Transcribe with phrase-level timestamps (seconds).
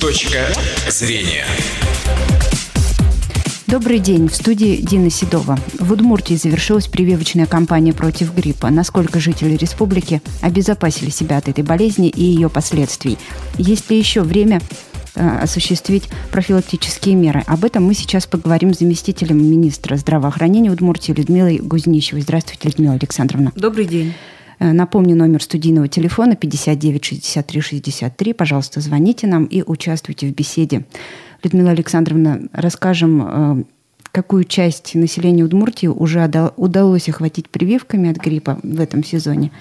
[0.00, 0.46] Точка
[0.88, 1.44] зрения.
[3.66, 4.28] Добрый день.
[4.28, 5.58] В студии Дина Седова.
[5.80, 8.70] В Удмуртии завершилась прививочная кампания против гриппа.
[8.70, 13.18] Насколько жители республики обезопасили себя от этой болезни и ее последствий?
[13.56, 14.60] Есть ли еще время
[15.16, 17.42] э, осуществить профилактические меры.
[17.48, 22.22] Об этом мы сейчас поговорим с заместителем министра здравоохранения Удмуртии Людмилой Гузнищевой.
[22.22, 23.52] Здравствуйте, Людмила Александровна.
[23.56, 24.14] Добрый день.
[24.58, 28.32] Э, напомню, номер студийного телефона 59 63 63.
[28.32, 30.84] Пожалуйста, звоните нам и участвуйте в беседе.
[31.42, 33.64] Людмила Александровна, расскажем, э,
[34.10, 39.52] какую часть населения Удмуртии уже удалось охватить прививками от гриппа в этом сезоне.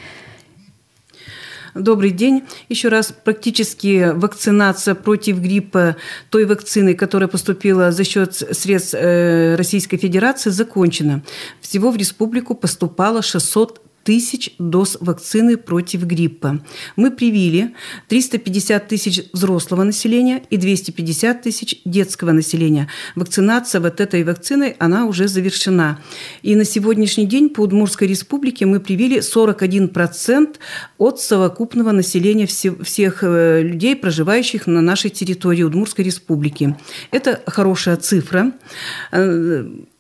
[1.76, 2.44] Добрый день.
[2.70, 5.96] Еще раз, практически вакцинация против гриппа
[6.32, 11.22] той вакцины, которая поступила за счет средств э, Российской Федерации, закончена.
[11.62, 16.62] Всего в республику поступало 600 тысяч доз вакцины против гриппа.
[16.96, 17.74] Мы привили
[18.08, 22.88] 350 тысяч взрослого населения и 250 тысяч детского населения.
[23.16, 26.00] Вакцинация вот этой вакциной, она уже завершена.
[26.42, 30.56] И на сегодняшний день по Удмуртской республике мы привили 41%
[30.98, 36.78] от совокупного населения всех э, людей, проживающих на нашей территории Удмуртской республики.
[37.12, 38.54] Это хорошая цифра.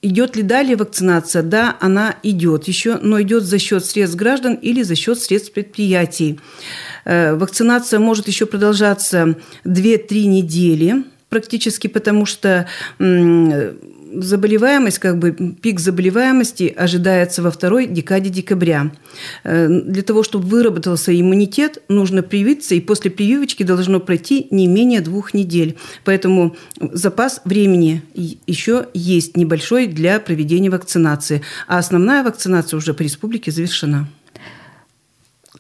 [0.08, 1.44] Идет ли далее вакцинация?
[1.44, 6.40] Да, она идет еще, но идет за счет средств граждан или за счет средств предприятий.
[7.04, 12.70] Э, вакцинация может еще продолжаться 2-3 недели практически, потому что
[14.14, 18.92] заболеваемость, как бы пик заболеваемости ожидается во второй декаде декабря.
[19.44, 25.02] Э, для того, чтобы выработался иммунитет, нужно привиться, и после прививочки должно пройти не менее
[25.02, 25.78] двух недель.
[26.04, 31.42] Поэтому запас времени еще есть небольшой для проведения вакцинации.
[31.68, 34.08] А основная вакцинация уже по республике завершена.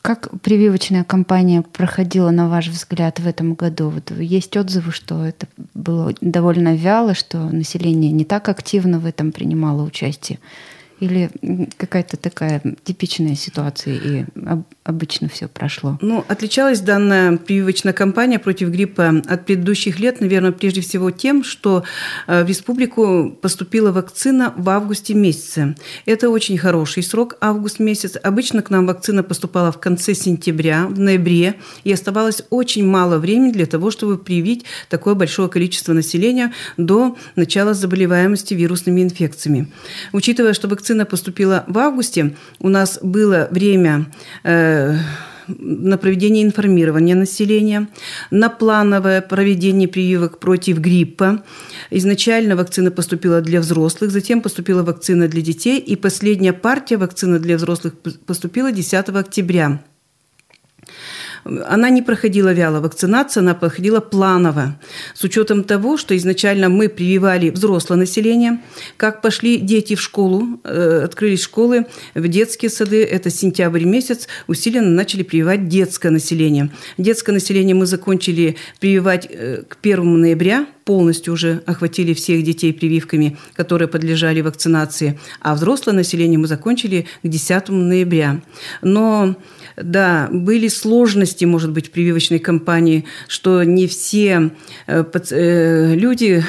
[0.07, 3.89] Как прививочная кампания проходила, на ваш взгляд, в этом году?
[3.89, 9.33] Вот есть отзывы, что это было довольно вяло, что население не так активно в этом
[9.33, 10.39] принимало участие.
[10.99, 11.29] Или
[11.77, 14.25] какая-то такая типичная ситуация, и
[14.83, 15.99] обычно все прошло?
[16.01, 21.83] Ну, отличалась данная прививочная кампания против гриппа от предыдущих лет, наверное, прежде всего тем, что
[22.25, 25.75] э, в республику поступила вакцина в августе месяце.
[26.05, 28.17] Это очень хороший срок, август месяц.
[28.21, 33.51] Обычно к нам вакцина поступала в конце сентября, в ноябре, и оставалось очень мало времени
[33.51, 39.67] для того, чтобы привить такое большое количество населения до начала заболеваемости вирусными инфекциями.
[40.11, 44.05] Учитывая, что вакцина вакцина поступила в августе, у нас было время
[44.45, 44.95] э,
[45.47, 47.89] на проведение информирования населения,
[48.31, 51.43] на плановое проведение прививок против гриппа.
[51.91, 57.57] Изначально вакцина поступила для взрослых, затем поступила вакцина для детей, и последняя партия вакцины для
[57.57, 57.93] взрослых
[58.25, 59.81] поступила 10 октября.
[61.43, 64.79] Она не проходила вяло вакцинация, она проходила планово.
[65.13, 68.59] С учетом того, что изначально мы прививали взрослое население,
[68.97, 74.89] как пошли дети в школу, э, открылись школы, в детские сады, это сентябрь месяц, усиленно
[74.89, 76.69] начали прививать детское население.
[76.97, 83.37] Детское население мы закончили прививать э, к 1 ноября, полностью уже охватили всех детей прививками,
[83.53, 88.41] которые подлежали вакцинации, а взрослое население мы закончили к 10 ноября.
[88.81, 89.35] Но
[89.77, 94.49] да, были сложности, может быть, в прививочной кампании, что не все
[94.87, 96.43] э, э, люди,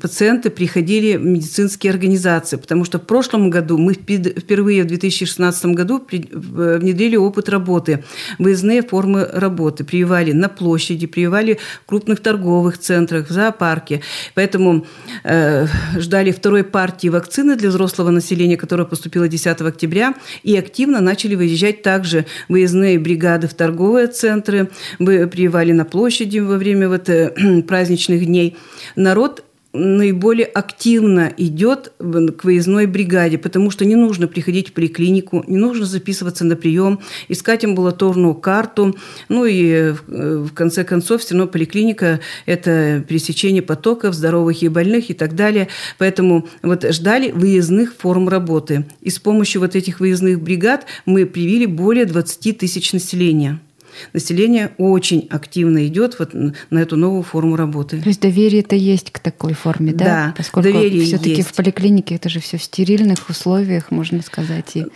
[0.00, 6.02] пациенты приходили в медицинские организации, потому что в прошлом году мы впервые в 2016 году
[6.10, 8.02] внедрили опыт работы,
[8.38, 14.00] выездные формы работы, прививали на площади, прививали в крупных торговых центрах, в зоопарке.
[14.34, 14.86] Поэтому
[15.24, 15.66] э,
[15.96, 21.82] ждали второй партии вакцины для взрослого населения, которая поступила 10 октября, и активно начали выезжать
[21.82, 27.62] также выездные выездные бригады в торговые центры, вы приевали на площади во время вот, э,
[27.68, 28.56] праздничных дней.
[28.96, 35.58] Народ наиболее активно идет к выездной бригаде, потому что не нужно приходить в поликлинику, не
[35.58, 38.96] нужно записываться на прием, искать амбулаторную карту.
[39.28, 45.10] Ну и э, в конце концов все равно поликлиника– это пересечение потоков здоровых и больных
[45.10, 45.68] и так далее.
[45.98, 48.86] Поэтому вот ждали выездных форм работы.
[49.00, 53.60] И с помощью вот этих выездных бригад мы привили более 20 тысяч населения
[54.12, 58.00] население очень активно идет вот на эту новую форму работы.
[58.00, 60.04] То есть доверие-то есть к такой форме, да?
[60.04, 64.76] Да, Поскольку все-таки в поликлинике это же все в стерильных условиях, можно сказать.
[64.76, 64.86] И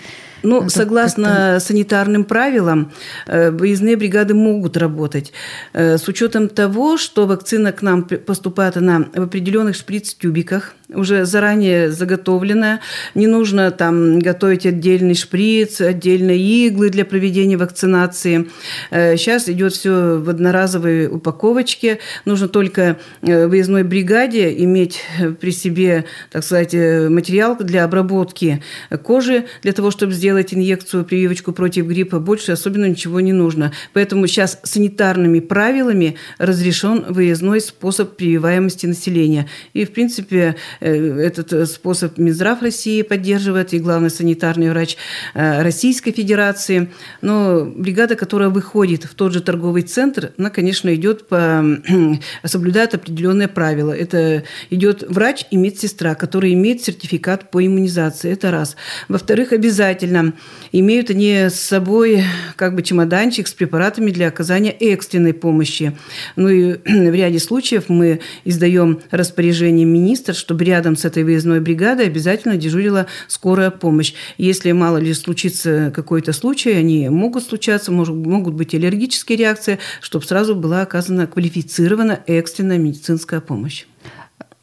[0.44, 2.92] ну, согласно санитарным правилам,
[3.26, 5.32] э, выездные бригады могут работать.
[5.72, 11.90] Э, с учетом того, что вакцина к нам поступает она в определенных шприц-тюбиках– уже заранее
[11.90, 12.80] заготовленная.
[13.14, 18.48] Не нужно там готовить отдельный шприц, отдельные иглы для проведения вакцинации.
[18.90, 21.98] Сейчас идет все в одноразовой упаковочке.
[22.24, 25.02] Нужно только выездной бригаде иметь
[25.40, 28.62] при себе, так сказать, материал для обработки
[29.02, 32.18] кожи, для того, чтобы сделать инъекцию, прививочку против гриппа.
[32.18, 33.72] Больше особенно ничего не нужно.
[33.92, 39.48] Поэтому сейчас санитарными правилами разрешен выездной способ прививаемости населения.
[39.72, 44.96] И, в принципе, э, этот способ Минздрав России поддерживает, и главный санитарный врач
[45.34, 46.90] э, Российской Федерации.
[47.20, 51.64] Но бригада, которая выходит в тот же торговый центр, она, конечно, идет по...
[52.44, 53.92] соблюдает определенные правила.
[53.92, 58.32] Это идет врач и медсестра, который имеет сертификат по иммунизации.
[58.32, 58.76] Это раз.
[59.08, 60.23] Во-вторых, обязательно
[60.72, 62.24] имеют они с собой
[62.56, 65.96] как бы чемоданчик с препаратами для оказания экстренной помощи.
[66.36, 72.06] Ну и в ряде случаев мы издаем распоряжение министра, чтобы рядом с этой выездной бригадой
[72.06, 74.14] обязательно дежурила скорая помощь.
[74.38, 80.24] Если мало ли случится какой-то случай, они могут случаться, может, могут быть аллергические реакции, чтобы
[80.24, 83.84] сразу была оказана квалифицированная экстренная медицинская помощь.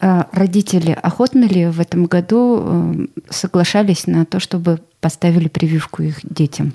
[0.03, 6.17] А родители охотно ли в этом году э, соглашались на то, чтобы поставили прививку их
[6.23, 6.73] детям?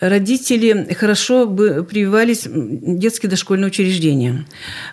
[0.00, 4.46] Родители хорошо бы прививались в детские дошкольные учреждения,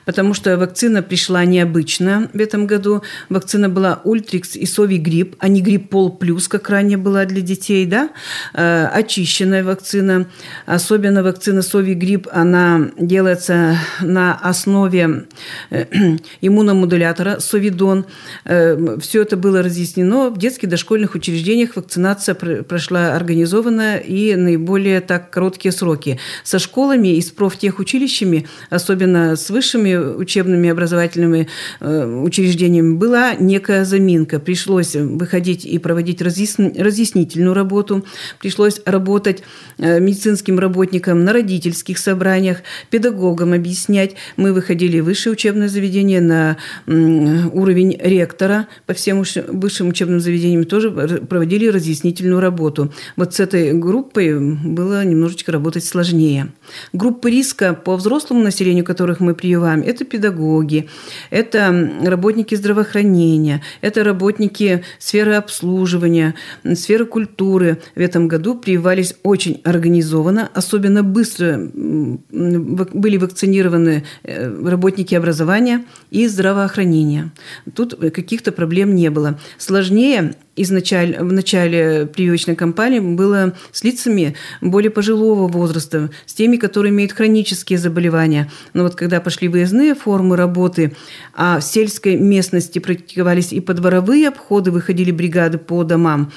[0.05, 3.03] потому что вакцина пришла необычно в этом году.
[3.29, 7.85] Вакцина была Ультрикс и Сови Грипп, а не Гриппол Плюс, как ранее была для детей,
[7.85, 8.09] да?
[8.53, 10.27] Э, очищенная вакцина.
[10.65, 15.27] Особенно вакцина Сови Грипп, она делается на основе
[15.69, 15.85] э,
[16.41, 18.05] иммуномодулятора Совидон.
[18.45, 20.29] Э, Все это было разъяснено.
[20.29, 26.19] В детских дошкольных учреждениях вакцинация прошла организованно и наиболее более так короткие сроки.
[26.44, 31.47] Со школами и с профтехучилищами, особенно с высшими учебными образовательными
[31.80, 34.39] э, учреждениями, была некая заминка.
[34.39, 38.06] Пришлось выходить и проводить разъяснительную работу,
[38.39, 39.44] пришлось работать
[39.77, 42.59] э, медицинским работникам на родительских собраниях,
[42.89, 44.15] педагогам объяснять.
[44.38, 46.57] Мы выходили в высшее учебное заведение на
[46.88, 52.91] уровень ректора по всем высшим учебным заведениям тоже проводили разъяснительную работу.
[53.15, 56.51] Вот с этой группой был было немножечко работать сложнее.
[56.93, 60.87] Группы риска по взрослому населению, которых мы прививаем, это педагоги,
[61.31, 66.35] это работники здравоохранения, это работники сферы обслуживания,
[66.75, 67.79] сферы культуры.
[67.95, 77.31] В этом году прививались очень организованно, особенно быстро были вакцинированы э, работники образования и здравоохранения.
[77.73, 79.39] Тут каких-то проблем не было.
[79.57, 86.91] Сложнее изначально, в начале прививочной кампании было с лицами более пожилого возраста, с теми, которые
[86.91, 88.49] имеют хронические заболевания.
[88.73, 90.95] Но вот когда пошли выездные формы работы,
[91.33, 96.31] а в сельской местности практиковались и подворовые обходы, выходили бригады по домам,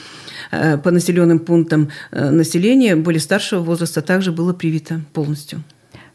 [0.51, 5.63] э, по населенным пунктам э, населения более старшего возраста также было привито полностью.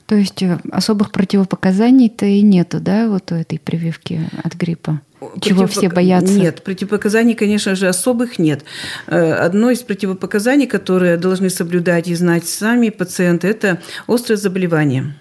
[0.05, 5.01] То есть э, особых противопоказаний-то и нету, да, вот у этой прививки от гриппа?
[5.39, 6.33] Чего все боятся?
[6.33, 8.63] Нет, противопоказаний, конечно же, особых нет.
[9.07, 15.15] Э, одно из противопоказаний, которые должны соблюдать и знать сами пациенты, это острое заболевание.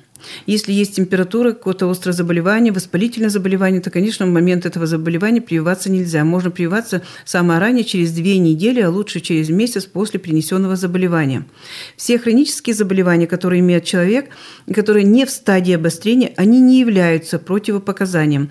[0.47, 5.91] Если есть температура, какое-то острое заболевание, воспалительное заболевание, то, конечно, в момент этого заболевания прививаться
[5.91, 6.25] нельзя.
[6.25, 11.47] Можно прививаться самое ранее, через две недели, а лучше через месяц после принесенного заболевания.
[11.97, 14.31] Все хронические заболевания, которые имеет человек,
[14.73, 18.51] которые не в стадии обострения, они не являются противопоказанием.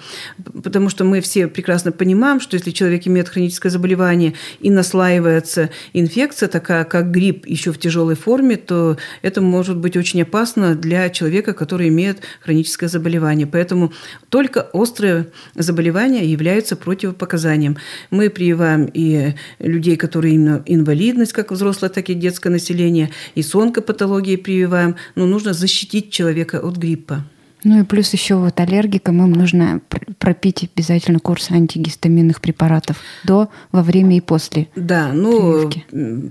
[0.63, 6.49] Потому что мы все прекрасно понимаем, что если человек имеет хроническое заболевание и наслаивается инфекция,
[6.49, 11.53] такая как грипп, еще в тяжелой форме, то это может быть очень опасно для человека,
[11.61, 13.45] которые имеют хроническое заболевание.
[13.45, 13.93] Поэтому
[14.29, 17.77] только острые заболевания являются противопоказанием.
[18.09, 23.53] Мы прививаем и людей, которые именно инвалидность, как взрослое, так и детское население, и с
[23.53, 24.95] онкопатологией прививаем.
[25.13, 27.23] Но нужно защитить человека от гриппа.
[27.63, 29.81] Ну и плюс еще вот аллергикам им нужно
[30.17, 34.67] пропить обязательно курс антигистаминных препаратов до, во время и после.
[34.75, 35.69] Да, ну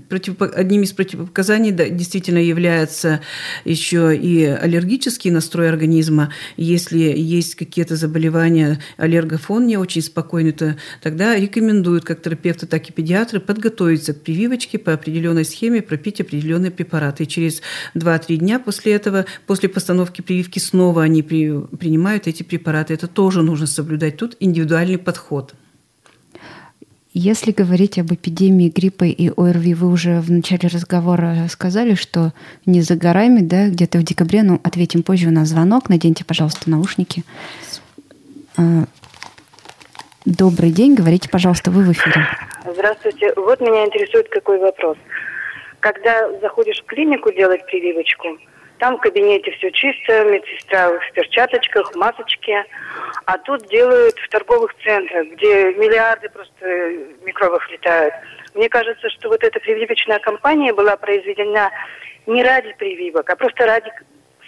[0.09, 3.21] против, одним из противопоказаний да, действительно является
[3.63, 6.33] еще и аллергический настрой организма.
[6.57, 12.93] Если есть какие-то заболевания, аллергофон не очень спокойный, то тогда рекомендуют как терапевты, так и
[12.93, 17.23] педиатры подготовиться к прививочке по определенной схеме, пропить определенные препараты.
[17.23, 17.61] И через
[17.95, 22.93] 2-3 дня после этого, после постановки прививки, снова они при, принимают эти препараты.
[22.93, 24.17] Это тоже нужно соблюдать.
[24.17, 25.53] Тут индивидуальный подход.
[27.13, 32.31] Если говорить об эпидемии гриппа и ОРВИ, вы уже в начале разговора сказали, что
[32.65, 36.69] не за горами, да, где-то в декабре, ну, ответим позже, у нас звонок, наденьте, пожалуйста,
[36.69, 37.23] наушники.
[38.55, 38.85] А,
[40.25, 42.27] Добрый день, говорите, пожалуйста, вы в эфире.
[42.71, 43.33] Здравствуйте.
[43.35, 44.95] Вот меня интересует какой вопрос.
[45.79, 48.37] Когда заходишь в клинику делать прививочку,
[48.81, 52.65] там в кабинете все чисто, медсестра в перчаточках, масочке.
[53.25, 56.65] А тут делают в торговых центрах, где миллиарды просто
[57.23, 58.15] микробов летают.
[58.55, 61.69] Мне кажется, что вот эта прививочная кампания была произведена
[62.25, 63.91] не ради прививок, а просто ради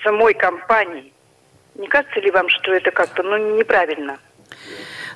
[0.03, 1.13] самой кампании.
[1.75, 4.17] Не кажется ли вам, что это как-то ну, неправильно?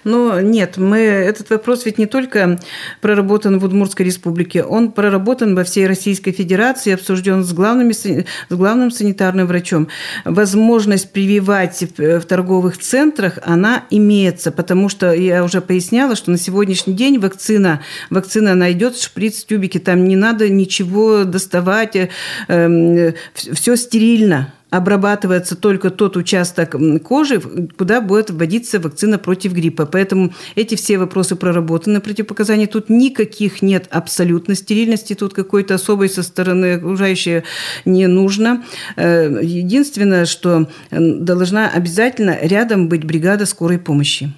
[0.04, 2.60] Но нет, мы, этот вопрос ведь не только
[3.02, 8.92] проработан в Удмуртской республике, он проработан во всей Российской Федерации, обсужден с, главными, с главным
[8.92, 9.88] санитарным врачом.
[10.26, 16.94] Возможность прививать в, торговых центрах, она имеется, потому что я уже поясняла, что на сегодняшний
[16.94, 22.10] день вакцина, вакцина найдет шприц, тюбики, там не надо ничего доставать, э,
[22.48, 27.40] э, все стерильно обрабатывается только тот участок кожи,
[27.78, 29.86] куда будет вводиться вакцина против гриппа.
[29.86, 34.56] Поэтому эти все вопросы проработаны, противопоказаний тут никаких нет абсолютно.
[34.56, 37.44] Стерильности тут какой-то особой со стороны окружающей
[37.86, 38.64] не нужно.
[38.98, 44.34] Э, единственное, что должна обязательно рядом быть бригада скорой помощи.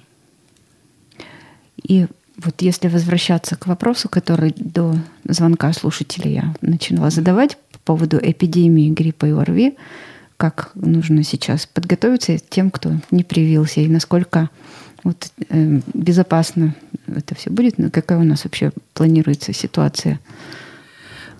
[1.82, 2.06] И
[2.36, 4.94] вот если возвращаться к вопросу, который до
[5.24, 9.74] звонка слушателя я начинала задавать по поводу эпидемии гриппа и ОРВИ,
[10.40, 14.48] как нужно сейчас подготовиться тем, кто не привился, и насколько
[15.04, 16.74] вот, э, безопасно
[17.06, 20.18] это все будет, какая у нас вообще планируется ситуация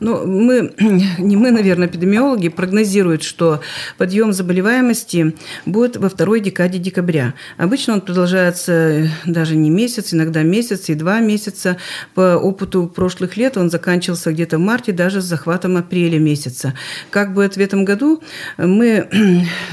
[0.00, 0.72] ну, мы,
[1.18, 3.60] не мы, наверное, эпидемиологи, прогнозируют, что
[3.98, 5.34] подъем заболеваемости
[5.66, 7.34] будет во второй декаде декабря.
[7.58, 11.76] Обычно он продолжается даже не месяц, иногда месяц и два месяца.
[12.14, 16.74] По опыту прошлых лет он заканчивался где-то в марте, даже с захватом апреля месяца.
[17.10, 18.22] Как будет в этом году,
[18.56, 19.08] мы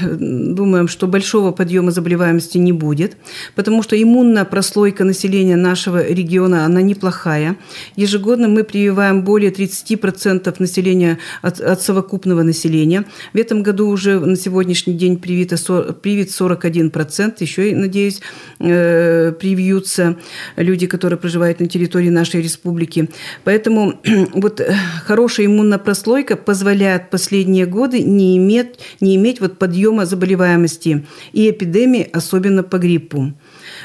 [0.00, 3.16] думаем, что большого подъема заболеваемости не будет,
[3.54, 7.56] потому что иммунная прослойка населения нашего региона, она неплохая.
[7.96, 13.04] Ежегодно мы прививаем более 30% 40% населения от, от совокупного населения.
[13.32, 15.56] В этом году уже на сегодняшний день привито,
[15.94, 17.34] привит 41%.
[17.40, 18.20] Еще, надеюсь,
[18.60, 20.16] э, привьются
[20.56, 23.08] люди, которые проживают на территории нашей республики.
[23.44, 24.00] Поэтому
[24.32, 31.06] вот э, хорошая иммунная прослойка позволяет последние годы не иметь, не иметь вот подъема заболеваемости
[31.32, 33.32] и эпидемии, особенно по гриппу.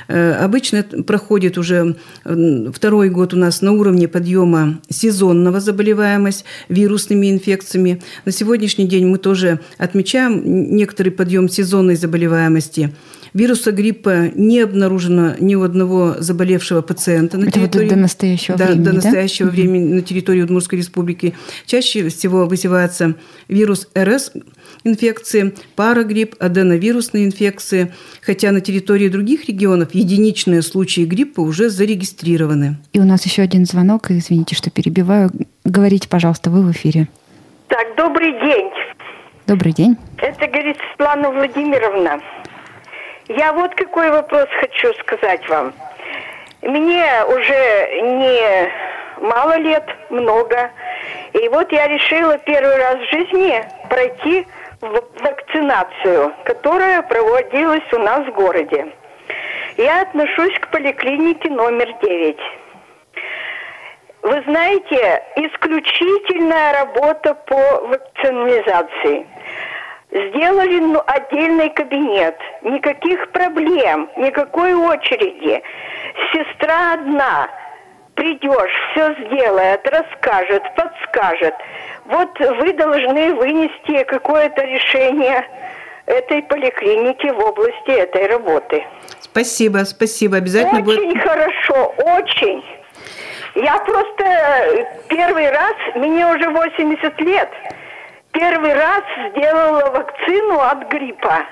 [0.07, 8.01] Э, обычно проходит уже второй год у нас на уровне подъема сезонного заболеваемость вирусными инфекциями.
[8.25, 12.93] На сегодняшний день мы тоже отмечаем некоторый подъем сезонной заболеваемости.
[13.33, 17.89] Вируса гриппа не обнаружено ни у одного заболевшего пациента на территории.
[17.89, 19.55] до настоящего да, времени, до настоящего да?
[19.55, 21.33] времени на территории Удмуртской республики.
[21.65, 23.15] Чаще всего вызывается
[23.47, 24.31] вирус РС,
[24.83, 32.77] инфекции, парагрипп, аденовирусные инфекции, хотя на территории других регионов единичные случаи гриппа уже зарегистрированы.
[32.93, 35.31] И у нас еще один звонок, извините, что перебиваю.
[35.63, 37.07] Говорите, пожалуйста, вы в эфире.
[37.67, 38.69] Так, добрый день.
[39.47, 39.97] Добрый день.
[40.17, 42.21] Это говорит Светлана Владимировна.
[43.29, 45.73] Я вот какой вопрос хочу сказать вам.
[46.61, 48.71] Мне уже не
[49.21, 50.71] мало лет, много.
[51.33, 54.45] И вот я решила первый раз в жизни пройти
[54.83, 58.87] вакцинацию, которая проводилась у нас в городе.
[59.77, 62.37] Я отношусь к поликлинике номер 9.
[64.23, 69.27] Вы знаете, исключительная работа по вакцинизации.
[70.11, 75.63] Сделали ну, отдельный кабинет, никаких проблем, никакой очереди.
[76.31, 77.49] Сестра одна–
[78.23, 81.53] придешь, все сделает, расскажет, подскажет.
[82.05, 85.45] Вот вы должны вынести какое-то решение
[86.05, 88.85] этой поликлиники в области этой работы.
[89.19, 90.37] Спасибо, спасибо.
[90.37, 90.99] Обязательно очень будет.
[90.99, 92.65] Очень хорошо, очень.
[93.55, 97.49] Я просто первый раз, мне уже 80 лет,
[98.31, 101.45] первый раз сделала вакцину от гриппа.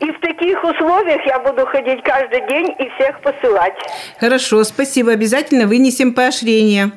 [0.00, 3.74] И в таких условиях я буду ходить каждый день и всех посылать.
[4.18, 5.12] Хорошо, спасибо.
[5.12, 6.92] Обязательно вынесем поощрение.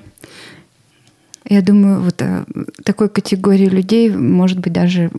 [1.49, 2.43] Я думаю, вот э,
[2.87, 5.11] такой категории людей, может быть, даже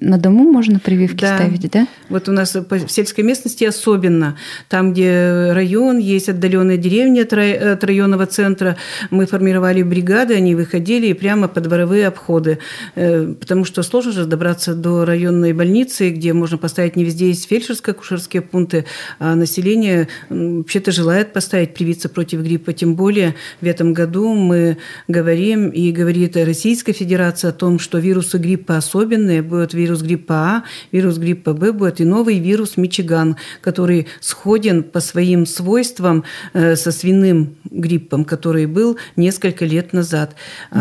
[0.00, 1.36] на дому можно прививки да.
[1.36, 1.88] ставить, да?
[2.08, 4.36] Вот у нас в сельской местности особенно,
[4.68, 8.76] там, где район, есть отдаленная деревня от районного центра,
[9.10, 12.60] мы формировали бригады, они выходили и прямо по дворовые обходы,
[12.94, 17.50] э, потому что сложно же добраться до районной больницы, где можно поставить не везде есть
[17.50, 18.84] фельдшерско-акушерские пункты,
[19.18, 24.76] а население вообще-то желает поставить привиться против гриппа, тем более в этом году мы
[25.08, 27.07] говорим и говорит Российская Федерация
[27.48, 32.04] о том, что вирусы гриппа особенные, вирусы вирус гриппа А, вирус гриппа Б будет и
[32.04, 39.64] новый вирус Мичиган, который сходен по своим свойствам э, со свиным гриппом, который был несколько
[39.64, 40.34] лет назад.
[40.70, 40.80] Угу.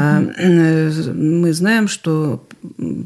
[1.14, 2.46] Мы знаем, что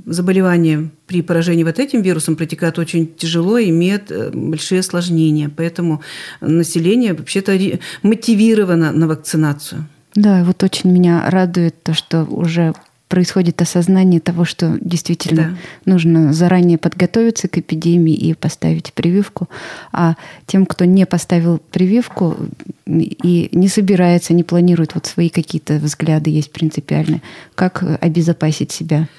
[0.06, 5.50] заболевание при поражении вот этим вирусом протекает очень тяжело и имеет большие осложнения.
[5.56, 6.02] Поэтому
[6.40, 7.58] население вообще-то
[8.02, 9.86] мотивировано на вакцинацию.
[10.16, 12.74] Да, вот очень меня радует то, что уже
[13.12, 15.92] происходит осознание того, что действительно да.
[15.92, 19.50] нужно заранее подготовиться к эпидемии и поставить прививку.
[19.92, 20.16] А
[20.48, 22.38] тем, кто не поставил прививку
[22.88, 27.22] и не собирается, не планирует, вот свои какие-то взгляды есть принципиальные,
[27.54, 29.10] как обезопасить себя?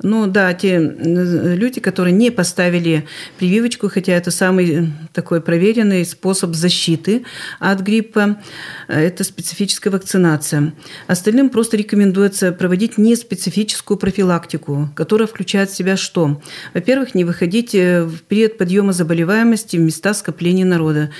[0.00, 3.04] Ну да, те люди, которые не поставили
[3.36, 7.24] прививочку, хотя это самый такой проверенный способ защиты
[7.58, 8.38] от гриппа,
[8.86, 10.72] это специфическая вакцинация.
[11.08, 16.40] Остальным просто рекомендуется проводить неспецифическую профилактику, которая включает в себя что?
[16.74, 21.10] Во-первых, не выходить в период подъема заболеваемости в места скопления народа.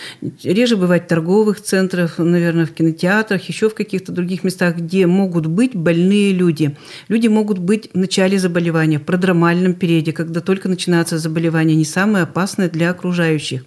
[0.44, 5.46] Реже бывать в торговых центрах, наверное, в кинотеатрах, еще в каких-то других местах, где могут
[5.46, 6.76] быть больные люди.
[7.08, 11.84] Люди могут быть в начале заболевания заболевания, в продромальном периоде, когда только начинается заболевание, не
[11.84, 13.64] самое опасное для окружающих.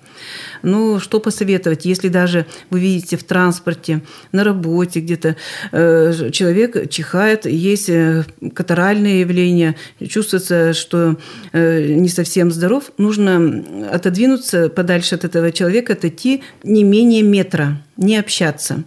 [0.64, 5.36] Ну, что посоветовать, если даже вы видите в транспорте, на работе где-то
[5.72, 9.76] э, человек чихает, есть э, катаральные явления,
[10.08, 11.18] чувствуется, что
[11.54, 18.18] э, не совсем здоров, нужно отодвинуться подальше от этого человека, отойти не менее метра не
[18.18, 18.84] общаться.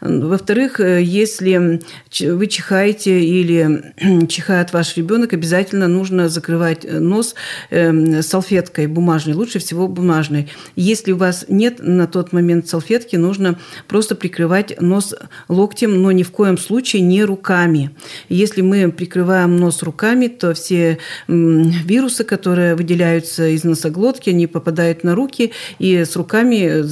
[0.00, 1.80] Во-вторых, э, если
[2.20, 3.94] вы чихаете или
[4.28, 7.34] чихает ваш ребенок, обязательно нужно закрывать э, нос
[7.70, 10.50] эм, салфеткой бумажной, лучше всего бумажной.
[10.74, 15.14] Если у вас нет на тот момент салфетки, нужно просто прикрывать нос
[15.48, 17.90] локтем, но ни в коем случае не руками.
[18.28, 25.14] Если мы прикрываем нос руками, то все вирусы, которые выделяются из носоглотки, они попадают на
[25.14, 26.86] руки, и с руками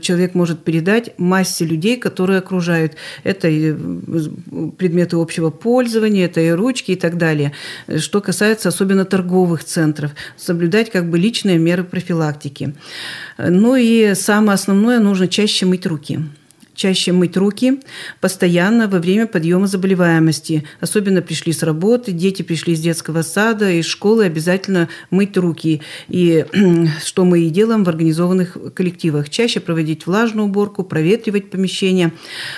[0.00, 2.94] человек может передать передать массе людей, которые окружают.
[3.24, 3.72] Это и
[4.78, 7.52] предметы общего пользования, это и ручки и так далее.
[7.98, 12.74] Что касается особенно торговых центров, соблюдать как бы личные меры профилактики.
[13.38, 16.20] Ну и самое основное, нужно чаще мыть руки
[16.74, 17.80] чаще мыть руки
[18.20, 20.64] постоянно во время подъема заболеваемости.
[20.80, 25.82] Особенно пришли с работы, дети пришли из детского сада, из школы, обязательно мыть руки.
[26.08, 26.44] И
[27.04, 29.30] что мы и делаем в организованных коллективах.
[29.30, 32.12] Чаще проводить влажную уборку, проветривать помещения.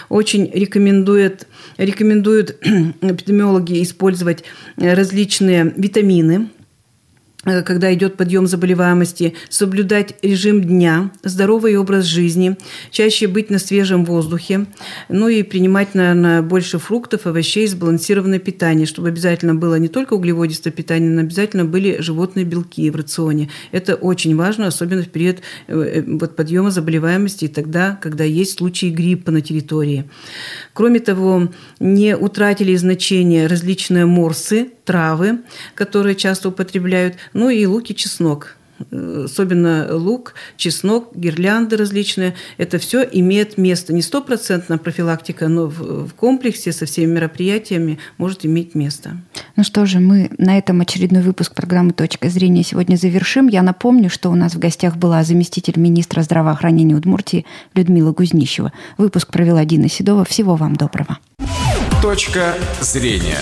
[0.08, 1.46] Очень рекомендуют,
[1.76, 2.56] рекомендуют
[3.00, 4.44] эпидемиологи использовать
[4.76, 6.63] различные витамины, Э,
[7.44, 12.56] когда идет подъем заболеваемости, соблюдать режим дня, здоровый образ жизни,
[12.90, 14.66] чаще быть на свежем воздухе,
[15.08, 20.72] ну и принимать, наверное, больше фруктов, овощей, сбалансированное питание, чтобы обязательно было не только углеводистое
[20.72, 23.50] питание, но обязательно были животные белки в рационе.
[23.72, 28.58] Это очень важно, особенно в период э, э, вот, подъема заболеваемости и тогда, когда есть
[28.58, 30.04] случаи гриппа на территории.
[30.72, 31.48] Кроме того,
[31.80, 35.40] не утратили значение различные морсы, травы,
[35.74, 38.56] которые часто употребляют, ну и лук и чеснок
[39.24, 43.92] особенно лук, чеснок, гирлянды различные, это все имеет место.
[43.92, 49.16] Не стопроцентная профилактика, но в, в комплексе со всеми мероприятиями может иметь место.
[49.56, 53.48] Ну что же, мы на этом очередной выпуск программы «Точка зрения» сегодня завершим.
[53.48, 58.72] Я напомню, что у нас в гостях была заместитель министра здравоохранения Удмуртии Людмила Гузнищева.
[58.98, 60.24] Выпуск провела Дина Седова.
[60.24, 61.18] Всего вам доброго.
[62.02, 63.38] «Точка зрения»